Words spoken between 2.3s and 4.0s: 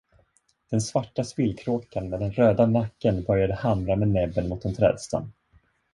röda nacken började hamra